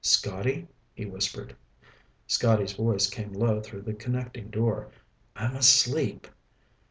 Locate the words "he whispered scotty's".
0.95-2.71